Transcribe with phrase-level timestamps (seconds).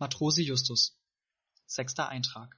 [0.00, 0.96] Matrose Justus
[1.66, 2.56] Sechster Eintrag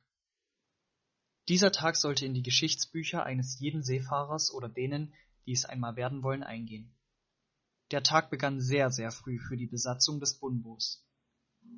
[1.48, 5.14] Dieser Tag sollte in die Geschichtsbücher eines jeden Seefahrers oder denen,
[5.46, 6.95] die es einmal werden wollen, eingehen.
[7.92, 11.03] Der Tag begann sehr, sehr früh für die Besatzung des Bunbos.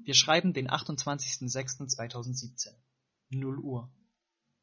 [0.03, 2.75] Wir schreiben den 28.06.2017.
[3.31, 3.89] 0 Uhr.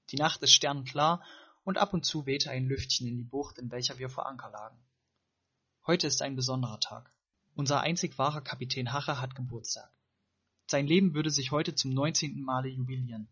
[0.09, 1.23] Die Nacht ist sternklar
[1.63, 4.49] und ab und zu wehte ein Lüftchen in die Bucht, in welcher wir vor Anker
[4.49, 4.83] lagen.
[5.87, 7.09] Heute ist ein besonderer Tag.
[7.55, 9.89] Unser einzig wahrer Kapitän Hache hat Geburtstag.
[10.69, 12.43] Sein Leben würde sich heute zum 19.
[12.43, 13.27] Male jubilieren.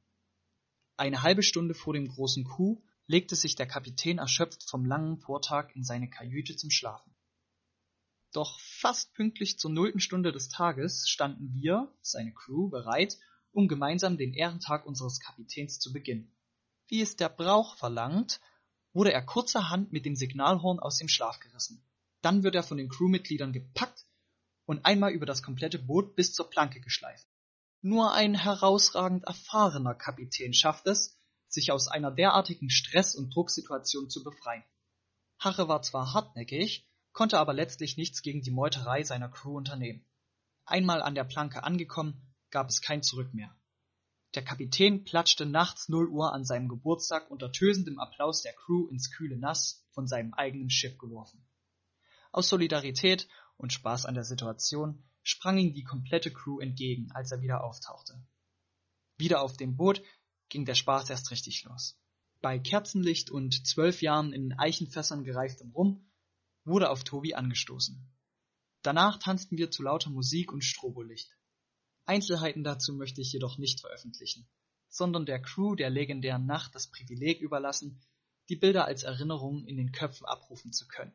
[0.95, 5.69] Eine halbe Stunde vor dem großen Coup legte sich der Kapitän erschöpft vom langen Vortag
[5.75, 7.15] in seine Kajüte zum Schlafen.
[8.33, 13.19] Doch fast pünktlich zur nullten Stunde des Tages standen wir, seine Crew, bereit,
[13.51, 16.35] um gemeinsam den Ehrentag unseres Kapitäns zu beginnen.
[16.87, 18.41] Wie es der Brauch verlangt,
[18.93, 21.85] wurde er kurzerhand mit dem Signalhorn aus dem Schlaf gerissen.
[22.23, 23.96] Dann wird er von den Crewmitgliedern gepackt
[24.67, 27.25] und einmal über das komplette Boot bis zur Planke geschleift.
[27.81, 34.23] Nur ein herausragend erfahrener Kapitän schafft es, sich aus einer derartigen Stress- und Drucksituation zu
[34.23, 34.63] befreien.
[35.39, 40.05] Harre war zwar hartnäckig, konnte aber letztlich nichts gegen die Meuterei seiner Crew unternehmen.
[40.65, 43.55] Einmal an der Planke angekommen, gab es kein Zurück mehr.
[44.35, 49.11] Der Kapitän platschte nachts 0 Uhr an seinem Geburtstag unter tösendem Applaus der Crew ins
[49.11, 51.47] kühle Nass von seinem eigenen Schiff geworfen.
[52.31, 57.41] Aus Solidarität und Spaß an der Situation sprang ihm die komplette Crew entgegen, als er
[57.41, 58.19] wieder auftauchte.
[59.17, 60.01] Wieder auf dem Boot
[60.49, 61.99] ging der Spaß erst richtig los.
[62.39, 66.09] Bei Kerzenlicht und zwölf Jahren in Eichenfässern gereiftem Rum
[66.63, 68.07] wurde auf Tobi angestoßen.
[68.83, 71.35] Danach tanzten wir zu lauter Musik und Strobolicht.
[72.05, 74.47] Einzelheiten dazu möchte ich jedoch nicht veröffentlichen,
[74.87, 77.99] sondern der Crew der legendären Nacht das Privileg überlassen,
[78.49, 81.13] die Bilder als Erinnerung in den Köpfen abrufen zu können.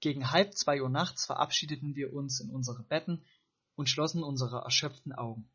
[0.00, 3.24] Gegen halb zwei Uhr nachts verabschiedeten wir uns in unsere Betten
[3.74, 5.50] und schlossen unsere erschöpften Augen.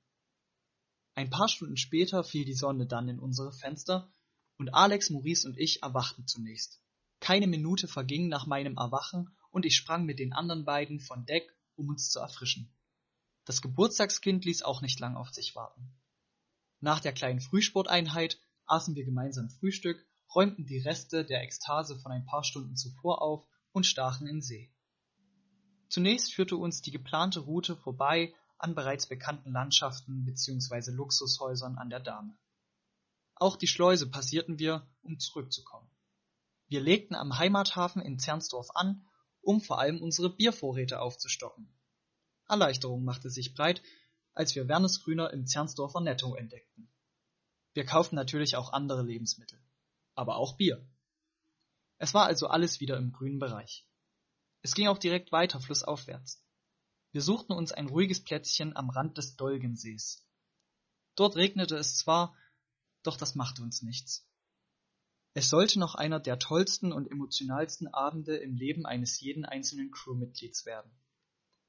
[1.15, 4.11] Ein paar Stunden später fiel die Sonne dann in unsere Fenster
[4.57, 6.81] und Alex, Maurice und ich erwachten zunächst.
[7.19, 11.49] Keine Minute verging nach meinem Erwachen und ich sprang mit den anderen beiden von Deck,
[11.75, 12.71] um uns zu erfrischen.
[13.45, 15.93] Das Geburtstagskind ließ auch nicht lang auf sich warten.
[16.81, 22.25] Nach der kleinen Frühsporteinheit aßen wir gemeinsam Frühstück, räumten die Reste der Ekstase von ein
[22.25, 24.71] paar Stunden zuvor auf und stachen in See.
[25.89, 30.91] Zunächst führte uns die geplante Route vorbei an bereits bekannten Landschaften bzw.
[30.91, 32.37] Luxushäusern an der Dame.
[33.35, 35.89] Auch die Schleuse passierten wir, um zurückzukommen.
[36.67, 39.05] Wir legten am Heimathafen in Zernsdorf an,
[39.41, 41.69] um vor allem unsere Biervorräte aufzustocken.
[42.47, 43.83] Erleichterung machte sich breit,
[44.33, 46.89] als wir Wernesgrüner im Zernsdorfer Netto entdeckten.
[47.73, 49.61] Wir kauften natürlich auch andere Lebensmittel,
[50.15, 50.87] aber auch Bier.
[51.97, 53.85] Es war also alles wieder im grünen Bereich.
[54.61, 56.43] Es ging auch direkt weiter flussaufwärts.
[57.11, 60.27] Wir suchten uns ein ruhiges Plätzchen am Rand des Dolgensees.
[61.15, 62.35] Dort regnete es zwar,
[63.03, 64.27] doch das machte uns nichts.
[65.33, 70.65] Es sollte noch einer der tollsten und emotionalsten Abende im Leben eines jeden einzelnen Crewmitglieds
[70.65, 70.91] werden.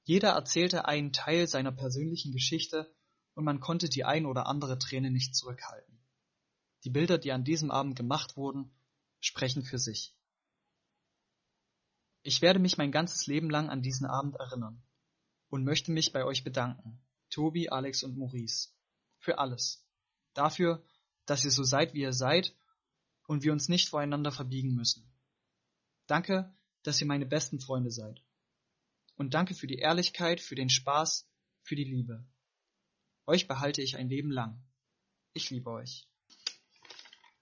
[0.05, 2.95] Jeder erzählte einen Teil seiner persönlichen Geschichte
[3.35, 6.01] und man konnte die ein oder andere Träne nicht zurückhalten.
[6.85, 8.73] Die Bilder, die an diesem Abend gemacht wurden,
[9.27, 10.15] sprechen für sich.
[12.23, 14.83] Ich werde mich mein ganzes Leben lang an diesen Abend erinnern
[15.49, 17.01] und möchte mich bei euch bedanken,
[17.31, 18.71] Tobi, Alex und Maurice,
[19.19, 19.85] für alles.
[20.35, 20.85] Dafür,
[21.25, 22.55] dass ihr so seid, wie ihr seid
[23.27, 25.11] und wir uns nicht voreinander verbiegen müssen.
[26.07, 28.23] Danke, dass ihr meine besten Freunde seid.
[29.17, 31.29] Und danke für die Ehrlichkeit, für den Spaß,
[31.63, 32.25] für die Liebe.
[33.27, 34.63] Euch behalte ich ein Leben lang.
[35.33, 36.09] Ich liebe euch.